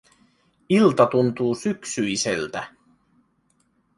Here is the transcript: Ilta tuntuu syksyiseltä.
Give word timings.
Ilta 0.69 1.05
tuntuu 1.05 1.55
syksyiseltä. 1.55 2.63